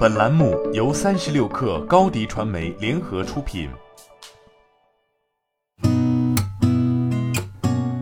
[0.00, 3.68] 本栏目由三十六氪高低传媒联合出品。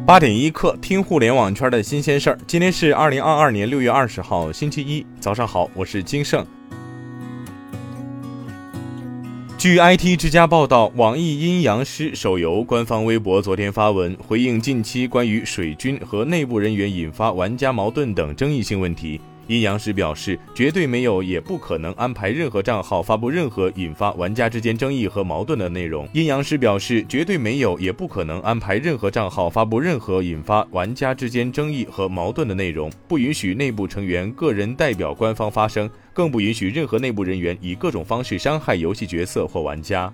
[0.06, 2.38] 八点一刻，听互联网圈的新鲜事儿。
[2.46, 6.46] 今天是二零二二年六月二十号，星期一，早上好，我是金盛。
[9.58, 19.20] 据 IT 之家报道，网易阴阳师手游官方微博昨天发文回应近期关于水军和内部人员引发玩家矛盾等争议性问题。
[19.48, 26.06] 阴阳师表示，绝对没有，也不可能安排任何账号发布任何引发玩家之间争议和矛盾的内容。
[26.12, 40.12] 阴阳师表示，绝对没有，也不可能安排任何账号发布任何引发玩家之间争议和矛盾的内容，不允许内部成员个人代表官方发声，更不允许任何内部人员以各种方式伤害游戏角色或玩家。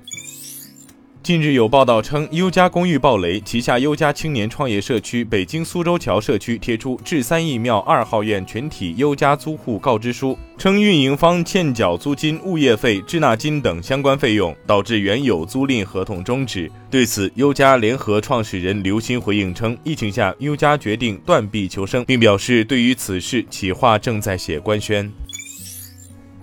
[1.25, 16.71] 近日有报道称，优家公寓爆雷，旗下优家青年创业社区北京苏州桥社区贴出至三义庙二号院全体优家租户告知书，称运营方欠缴租金、物业费、滞纳金等相关费用，导致原有租赁合同终止。
[16.91, 25.11] 对此，优家联合创始人刘鑫回应称，疫情下优家决定断臂求生，并表示对于此事企划正在写官宣。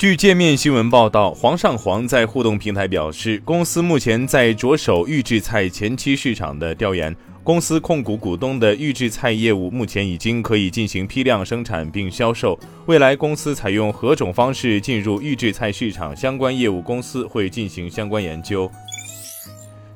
[0.02, 7.16] 据界面新闻报道，黄上黄在互动平台表示，公司目前在着手预制菜前期市场的调研。
[7.44, 12.58] 公司控股股东的预制菜业务目前已经可以进行批量生产并销售。
[12.88, 18.68] 未来公司采用何种方式进入预制菜市场相关业务，公司会进行相关研究。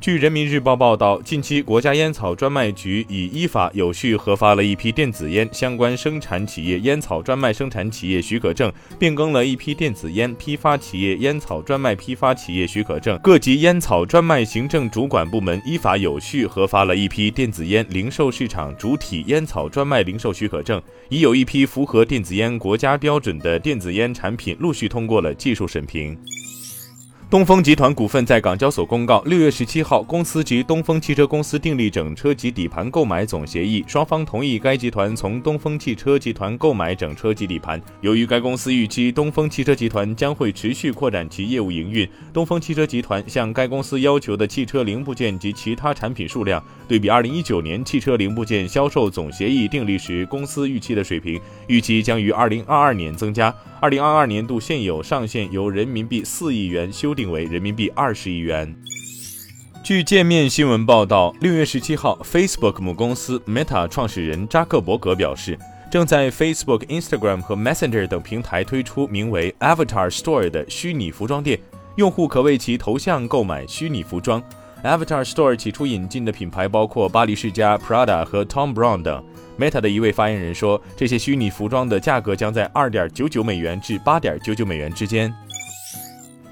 [0.06, 13.18] 据人民日报报道，近期国家烟草专卖局已依法有序核发了一批电子烟相关生产企业烟草专卖生产企业许可证，变更了一批电子烟批发企业烟草专卖批发企业许可证。
[13.24, 26.16] 各级烟草专卖行政主管部门依法有序核发了一批电子烟零售市场主体烟草专卖零售许可证，已有一批符合电子烟国家标准的电子烟产品陆续通过了技术审评。
[27.28, 37.82] 东风集团股份在港交所公告，六月十七号，公司及东风汽车公司订立整车及底盘购买总协议，双方同意该集团从东风汽车集团购买整车及底盘。
[38.02, 53.54] 由于该公司预期东风汽车集团将会持续扩展其业务营运，东风汽车集团向该公司要求的汽车零部件及其他产品数量，对比二零一九年汽车零部件销售总协议订立时公司预期的水平，预期将于二零二二年增加。
[53.82, 58.74] 二零二二年度现有上限由人民币四亿元修订为人民币二十亿元。
[59.84, 65.60] 据界面新闻报道，六月十七号，Facebook 母公司 Meta 创始人扎克伯格表示，
[65.92, 71.60] 正在 Facebook、Instagram 和 Messenger 等平台推出名为 Avatar Store 的虚拟服装店，
[71.98, 74.42] 用户可为其头像购买虚拟服装。
[74.86, 79.24] Avatar Store 起初引进的品牌包括巴黎世家、Prada 和 Tom Brown 等。
[79.58, 85.34] Meta 的一位发言人说，这些虚拟服装的价格将在二点九九美元至八点九九美元之间。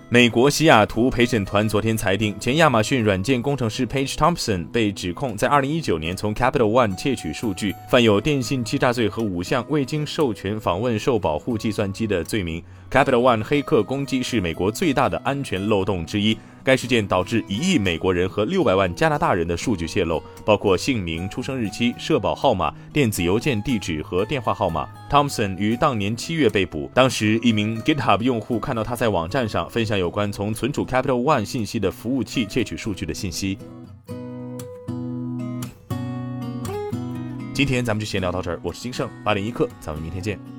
[0.09, 12.63] 美国西雅图陪审团昨天裁定，前亚马逊软件工程师 Page Thompson 被指控在二零一九年从 Capital One 窃取数据，犯有电信欺诈罪和五项未经授权访问受保护计算机的罪名。
[12.89, 16.37] Capital One 黑客攻击是美国最大的安全漏洞之一。
[16.63, 24.87] 该事件导致一亿美国人和六百万加拿大人的数据泄露，包括姓名、出生日期、社保号码、电子邮件地址和电话号码。
[25.09, 33.57] Thompson 于当年七月被捕，当时一名 GitHub 用户看到他在网站上分享有关从存储 Capital One 信息的服务器窃取数据的信息。
[37.53, 40.52] 今天咱们就先聊到这儿，我是金盛八点一刻，咱们明天见。